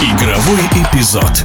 Игровой 0.00 0.60
эпизод. 0.74 1.42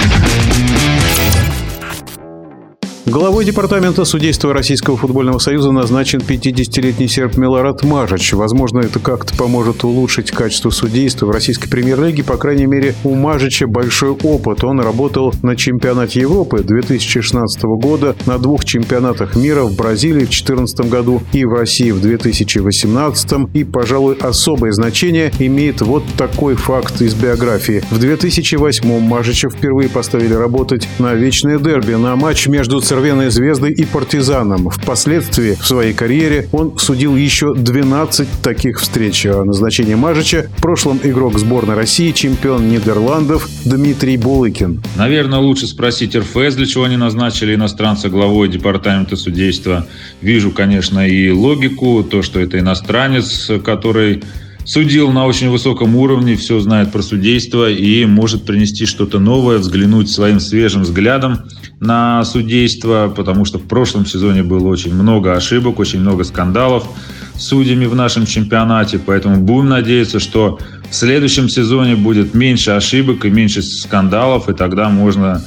Главой 3.08 3.46
департамента 3.46 4.06
судейства 4.06 4.54
Российского 4.54 4.96
футбольного 4.96 5.40
союза 5.40 5.72
назначен 5.72 6.20
50-летний 6.20 7.08
серб 7.08 7.36
Милорад 7.36 7.84
Мажич. 7.84 8.34
Возможно, 8.34 8.80
это 8.82 9.00
как-то 9.00 9.36
поможет 9.36 9.84
улучшить 9.84 10.30
качество 10.30 10.70
судейства 10.70 11.26
в 11.26 11.32
российской 11.32 11.68
премьер-лиге. 11.68 12.24
По 12.24 12.38
крайней 12.38 12.68
мере, 12.68 12.94
у 13.04 13.16
Мажича 13.16 13.66
большой 13.66 14.12
опыт. 14.12 14.64
Он 14.64 14.80
работал 14.82 15.34
на 15.42 15.56
чемпионате 15.56 16.22
Европы 16.22 16.60
2016 16.60 17.64
года, 17.64 18.16
на 18.28 18.38
двух 18.38 18.66
чемпионатах 18.66 19.36
мира 19.36 19.64
в 19.64 19.76
Бразилии 19.76 20.26
в 20.26 20.30
2014 20.30 20.82
году 20.82 21.24
и 21.34 21.44
в 21.44 21.54
России 21.54 21.90
в 21.90 22.02
2018. 22.02 23.32
И, 23.56 23.64
пожалуй, 23.64 24.16
особое 24.22 24.74
значение 24.74 25.34
имеет 25.40 25.82
вот 25.82 26.04
такой 26.18 26.54
факт 26.54 27.02
из 27.02 27.16
биографии. 27.16 27.84
В 27.90 27.98
2008 27.98 29.00
Мажича 29.00 29.50
впервые 29.50 29.90
поставили 29.90 30.36
работать 30.36 30.88
на 31.00 31.16
вечное 31.16 31.58
дерби, 31.58 31.94
на 31.96 32.16
матч 32.16 32.48
между 32.48 32.80
Цервеной 32.92 33.30
Звездой 33.30 33.72
и 33.72 33.86
Партизаном. 33.86 34.70
Впоследствии 34.70 35.54
в 35.54 35.66
своей 35.66 35.94
карьере 35.94 36.50
он 36.52 36.78
судил 36.78 37.16
еще 37.16 37.56
12 37.56 38.28
таких 38.44 38.82
встреч. 38.82 39.26
О 39.28 39.46
назначении 39.46 39.96
Мажича 39.96 40.48
в 40.58 40.62
прошлом 40.62 41.00
игрок 41.02 41.40
сборной 41.40 41.76
России, 41.76 42.12
чемпион 42.12 42.68
Нидерландов 42.68 43.48
Дмитрий 43.64 44.18
Булыкин. 44.18 44.84
Наверное, 44.98 45.40
лучше 45.40 45.68
спросить 45.68 46.18
РФС, 46.18 46.56
для 46.56 46.66
чего 46.66 46.84
они 46.84 46.98
назначили 46.98 47.56
иностранца 47.56 48.10
главой 48.10 48.50
департамента 48.50 49.16
судейства. 49.16 49.88
Вижу, 50.20 50.52
конечно, 50.52 51.08
и 51.08 51.30
логику, 51.30 52.04
то, 52.04 52.22
что 52.22 52.42
это 52.42 52.60
иностранец, 52.60 53.50
который 53.64 54.22
судил 54.66 55.12
на 55.12 55.26
очень 55.26 55.50
высоком 55.50 55.96
уровне, 55.96 56.36
все 56.36 56.60
знает 56.60 56.92
про 56.92 57.02
судейство 57.02 57.70
и 57.70 58.06
может 58.06 58.46
принести 58.46 58.86
что-то 58.86 59.20
новое, 59.20 59.58
взглянуть 59.58 60.10
своим 60.10 60.40
свежим 60.40 60.84
взглядом 60.84 61.40
на 61.80 62.24
судейство, 62.24 63.12
потому 63.16 63.46
что 63.46 63.58
в 63.60 63.64
прошлом 63.64 64.06
сезоне 64.06 64.44
было 64.44 64.68
очень 64.68 64.94
много 64.94 65.36
ошибок, 65.36 65.80
очень 65.80 66.00
много 66.00 66.24
скандалов 66.24 66.88
с 67.36 67.44
судьями 67.44 67.86
в 67.86 67.96
нашем 67.96 68.26
чемпионате, 68.26 69.00
поэтому 69.00 69.38
будем 69.38 69.70
надеяться, 69.70 70.20
что 70.20 70.60
в 70.90 70.96
следующем 70.96 71.50
сезоне 71.50 71.96
будет 71.96 72.34
меньше 72.34 72.72
ошибок 72.72 73.26
и 73.26 73.30
меньше 73.30 73.62
скандалов, 73.62 74.50
и 74.50 74.54
тогда 74.54 74.90
можно 74.90 75.44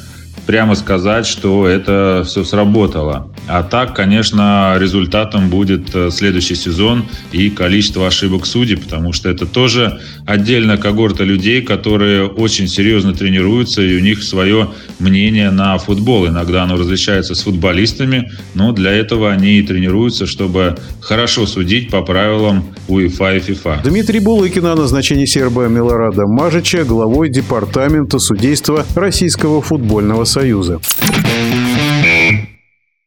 прямо 0.47 0.75
сказать, 0.75 1.27
что 1.27 1.67
это 1.67 2.23
все 2.27 2.45
сработало. 2.45 3.31
А 3.47 3.63
так, 3.63 3.95
конечно, 3.95 4.77
результатом 4.79 5.51
будет 5.51 5.95
э, 5.95 6.11
следующий 6.11 6.55
сезон 6.55 7.05
и 7.33 7.51
количество 7.51 8.07
ошибок 8.07 8.47
судей, 8.47 8.77
потому 8.77 9.13
что 9.13 9.29
это 9.29 9.47
тоже 9.47 10.01
отдельная 10.27 10.79
когорта 10.79 11.25
людей, 11.25 11.61
которые 11.61 12.27
очень 12.27 12.69
серьезно 12.69 13.13
тренируются, 13.13 13.83
и 13.83 13.97
у 13.97 14.01
них 14.01 14.23
свое 14.23 14.71
мнение 14.99 15.51
на 15.51 15.77
футбол. 15.79 16.27
Иногда 16.27 16.63
оно 16.63 16.77
различается 16.77 17.35
с 17.35 17.43
футболистами, 17.43 18.31
но 18.55 18.73
для 18.73 18.93
этого 18.93 19.31
они 19.31 19.59
и 19.59 19.63
тренируются, 19.63 20.27
чтобы 20.27 20.77
хорошо 21.01 21.47
судить 21.47 21.91
по 21.91 22.03
правилам 22.03 22.65
УЕФА 22.89 23.37
и 23.37 23.41
ФИФА. 23.41 23.81
Дмитрий 23.85 24.21
Булыкин 24.21 24.67
о 24.67 24.75
назначении 24.75 25.27
серба 25.27 25.67
Милорада 25.69 26.27
Мажича 26.27 26.85
главой 26.85 27.29
департамента 27.29 28.19
судейства 28.19 28.87
Российского 28.95 29.61
футбольного 29.61 30.25
Союза. 30.35 30.81